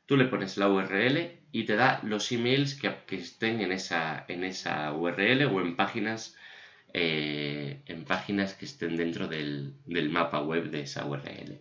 tú 0.05 0.15
le 0.15 0.23
pones 0.23 0.55
la 0.55 0.69
URL 0.69 1.41
y 1.51 1.65
te 1.65 1.75
da 1.75 1.99
los 2.03 2.31
emails 2.31 2.75
que, 2.75 2.95
estén 3.17 3.59
en 3.59 3.73
esa, 3.73 4.23
en 4.29 4.45
esa 4.45 4.93
URL 4.93 5.43
o 5.47 5.59
en 5.59 5.75
páginas, 5.75 6.37
eh, 6.93 7.81
en 7.85 8.05
páginas 8.05 8.53
que 8.53 8.63
estén 8.63 8.95
dentro 8.95 9.27
del, 9.27 9.73
del 9.85 10.09
mapa 10.09 10.39
web 10.41 10.71
de 10.71 10.83
esa 10.83 11.05
URL. 11.05 11.59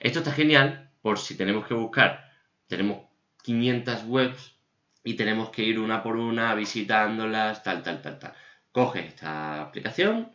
Esto 0.00 0.18
está 0.18 0.32
genial 0.32 0.83
por 1.04 1.18
si 1.18 1.36
tenemos 1.36 1.66
que 1.66 1.74
buscar, 1.74 2.32
tenemos 2.66 3.04
500 3.42 4.04
webs 4.06 4.56
y 5.04 5.12
tenemos 5.14 5.50
que 5.50 5.62
ir 5.62 5.78
una 5.78 6.02
por 6.02 6.16
una 6.16 6.54
visitándolas, 6.54 7.62
tal, 7.62 7.82
tal, 7.82 8.00
tal, 8.00 8.18
tal. 8.18 8.32
Coges 8.72 9.08
esta 9.08 9.60
aplicación, 9.60 10.32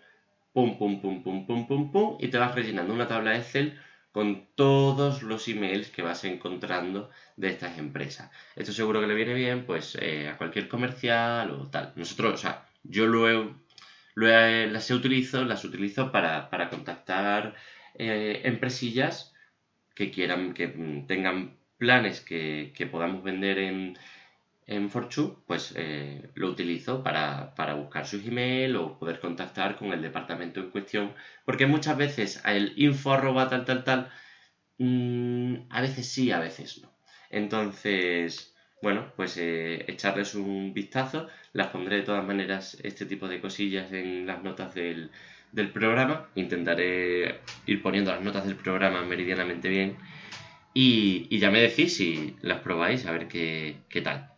pum, 0.53 0.77
pum, 0.77 1.01
pum, 1.01 1.23
pum, 1.23 1.47
pum, 1.47 1.65
pum, 1.65 1.91
pum, 1.91 2.17
y 2.19 2.27
te 2.27 2.37
vas 2.37 2.53
rellenando 2.53 2.93
una 2.93 3.07
tabla 3.07 3.35
Excel 3.35 3.79
con 4.11 4.45
todos 4.53 5.23
los 5.23 5.47
emails 5.47 5.89
que 5.89 6.03
vas 6.03 6.23
encontrando 6.23 7.09
de 7.35 7.47
estas 7.47 7.79
empresas. 7.79 8.29
Esto 8.55 8.71
seguro 8.71 9.01
que 9.01 9.07
le 9.07 9.15
viene 9.15 9.33
bien, 9.33 9.65
pues, 9.65 9.97
eh, 9.99 10.29
a 10.29 10.37
cualquier 10.37 10.69
comercial 10.69 11.49
o 11.49 11.67
tal. 11.71 11.93
Nosotros, 11.95 12.35
o 12.35 12.37
sea, 12.37 12.67
yo 12.83 13.07
luego, 13.07 13.55
las 14.13 14.91
utilizo, 14.91 15.43
las 15.45 15.65
utilizo 15.65 16.11
para, 16.11 16.51
para 16.51 16.69
contactar 16.69 17.55
eh, 17.95 18.41
empresillas 18.43 19.33
que 19.99 20.11
quieran, 20.11 20.53
que 20.53 20.67
tengan 21.07 21.57
planes 21.77 22.21
que, 22.21 22.87
podamos 22.89 23.21
vender 23.21 23.57
en, 23.59 23.97
en 24.65 24.89
Forchu, 24.89 25.43
pues 25.45 25.73
eh, 25.75 26.29
lo 26.35 26.47
utilizo 26.49 27.03
para, 27.03 27.53
buscar 27.75 28.07
su 28.07 28.15
email 28.17 28.77
o 28.77 28.97
poder 28.97 29.19
contactar 29.19 29.75
con 29.77 29.91
el 29.91 30.01
departamento 30.01 30.61
en 30.61 30.71
cuestión, 30.71 31.13
porque 31.43 31.65
muchas 31.67 31.97
veces 31.97 32.41
el 32.45 32.71
info 32.77 33.11
arroba 33.11 33.49
tal 33.49 33.65
tal 33.65 33.83
tal, 33.83 34.09
mm, 34.77 35.67
a 35.69 35.81
veces 35.81 36.07
sí, 36.07 36.31
a 36.31 36.39
veces 36.39 36.81
no. 36.81 36.89
Entonces, 37.29 38.55
bueno, 38.81 39.11
pues 39.17 39.35
eh, 39.37 39.85
echarles 39.91 40.33
un 40.35 40.73
vistazo. 40.73 41.27
Las 41.53 41.67
pondré 41.71 41.97
de 41.97 42.03
todas 42.03 42.25
maneras 42.25 42.77
este 42.83 43.05
tipo 43.05 43.27
de 43.27 43.41
cosillas 43.41 43.91
en 43.91 44.25
las 44.25 44.43
notas 44.43 44.73
del, 44.73 45.11
programa. 45.73 46.29
Intentaré 46.35 47.41
ir 47.65 47.81
poniendo 47.81 48.11
las 48.11 48.21
notas 48.21 48.45
del 48.45 48.55
programa 48.55 49.03
meridianamente 49.03 49.69
bien. 49.69 49.97
Y, 50.73 51.37
ya 51.39 51.51
me 51.51 51.61
decís 51.61 51.95
si 51.97 52.35
las 52.41 52.61
probáis, 52.61 53.05
a 53.05 53.11
ver 53.11 53.27
qué, 53.27 54.01
tal. 54.03 54.31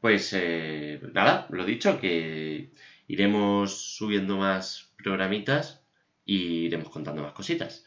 Pues 0.00 0.32
eh, 0.34 1.00
nada, 1.12 1.46
lo 1.50 1.64
dicho, 1.64 1.98
que 2.00 2.70
iremos 3.08 3.96
subiendo 3.96 4.36
más 4.36 4.92
programitas 5.02 5.82
y 6.24 6.66
iremos 6.66 6.90
contando 6.90 7.22
más 7.22 7.32
cositas. 7.32 7.84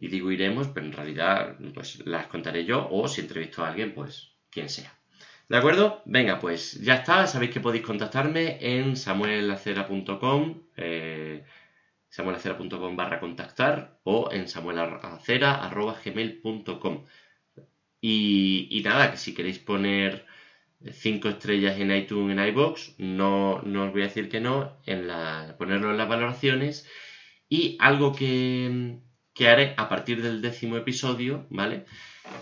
Y 0.00 0.08
digo 0.08 0.30
iremos, 0.30 0.68
pero 0.68 0.86
en 0.86 0.92
realidad 0.92 1.56
pues 1.74 2.04
las 2.06 2.26
contaré 2.26 2.64
yo 2.64 2.88
o 2.90 3.08
si 3.08 3.20
entrevisto 3.20 3.64
a 3.64 3.68
alguien, 3.70 3.94
pues 3.94 4.32
quien 4.50 4.68
sea. 4.68 5.00
¿De 5.48 5.56
acuerdo? 5.56 6.02
Venga, 6.04 6.38
pues 6.38 6.80
ya 6.80 6.94
está. 6.94 7.26
Sabéis 7.26 7.50
que 7.50 7.60
podéis 7.60 7.84
contactarme 7.84 8.58
en 8.60 8.96
samuelacera.com, 8.96 10.62
samuelacera.com 12.10 12.96
barra 12.96 13.20
contactar 13.20 13.98
o 14.04 14.30
en 14.32 14.48
samuelacera.gmail.com. 14.48 17.04
Y, 18.02 18.68
y 18.70 18.82
nada, 18.82 19.10
que 19.10 19.16
si 19.16 19.34
queréis 19.34 19.58
poner 19.58 20.26
5 20.90 21.28
estrellas 21.28 21.78
en 21.78 21.90
iTunes, 21.92 22.36
en 22.36 22.44
iBox, 22.48 22.94
no, 22.98 23.62
no 23.62 23.84
os 23.84 23.92
voy 23.92 24.02
a 24.02 24.06
decir 24.06 24.28
que 24.28 24.40
no, 24.40 24.76
en 24.86 25.06
la, 25.08 25.54
ponerlo 25.58 25.90
en 25.90 25.98
las 25.98 26.08
valoraciones. 26.08 26.86
Y 27.48 27.76
algo 27.80 28.14
que, 28.14 28.98
que 29.34 29.48
haré 29.48 29.74
a 29.76 29.88
partir 29.88 30.22
del 30.22 30.42
décimo 30.42 30.76
episodio, 30.76 31.46
¿vale? 31.50 31.84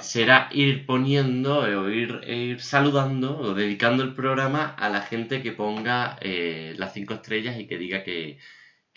será 0.00 0.48
ir 0.52 0.86
poniendo 0.86 1.60
o 1.60 1.90
ir, 1.90 2.60
saludando 2.60 3.38
o 3.38 3.54
dedicando 3.54 4.02
el 4.02 4.14
programa 4.14 4.66
a 4.66 4.88
la 4.90 5.02
gente 5.02 5.42
que 5.42 5.52
ponga 5.52 6.18
eh, 6.20 6.74
las 6.76 6.92
cinco 6.94 7.14
estrellas 7.14 7.58
y 7.58 7.66
que 7.66 7.78
diga 7.78 8.04
que, 8.04 8.38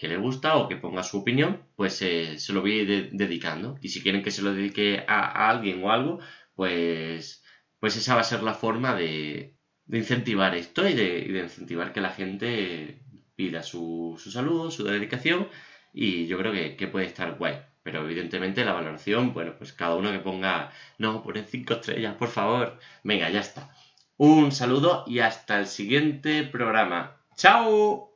le 0.07 0.17
gusta 0.17 0.55
o 0.57 0.67
que 0.67 0.77
ponga 0.77 1.03
su 1.03 1.19
opinión, 1.19 1.63
pues 1.75 2.01
eh, 2.01 2.39
se 2.39 2.53
lo 2.53 2.61
voy 2.61 2.71
ir 2.73 3.09
dedicando. 3.13 3.77
Y 3.81 3.89
si 3.89 4.01
quieren 4.01 4.23
que 4.23 4.31
se 4.31 4.41
lo 4.41 4.53
dedique 4.53 5.03
a, 5.07 5.49
alguien 5.49 5.83
o 5.83 5.91
algo, 5.91 6.19
pues, 6.55 7.43
pues 7.79 7.95
esa 7.97 8.15
va 8.15 8.21
a 8.21 8.23
ser 8.25 8.43
la 8.43 8.53
forma 8.53 8.95
de, 8.95 9.57
incentivar 9.91 10.55
esto 10.55 10.87
y 10.87 10.93
de, 10.93 11.41
incentivar 11.43 11.93
que 11.93 12.01
la 12.01 12.11
gente 12.11 13.03
pida 13.35 13.63
su, 13.63 14.19
su 14.21 14.31
saludo, 14.31 14.71
su 14.71 14.83
dedicación 14.83 15.47
y 15.93 16.27
yo 16.27 16.37
creo 16.37 16.51
que, 16.51 16.75
que 16.75 16.87
puede 16.87 17.05
estar 17.07 17.37
guay. 17.37 17.55
Pero 17.83 18.03
evidentemente 18.03 18.63
la 18.63 18.73
valoración, 18.73 19.33
bueno, 19.33 19.55
pues 19.57 19.73
cada 19.73 19.95
uno 19.95 20.11
que 20.11 20.19
ponga, 20.19 20.71
no, 20.99 21.23
ponen 21.23 21.45
cinco 21.47 21.73
estrellas, 21.75 22.15
por 22.15 22.29
favor. 22.29 22.79
Venga, 23.03 23.29
ya 23.29 23.39
está. 23.39 23.71
Un 24.17 24.51
saludo 24.51 25.03
y 25.07 25.19
hasta 25.19 25.59
el 25.59 25.65
siguiente 25.65 26.43
programa. 26.43 27.17
¡Chao! 27.35 28.10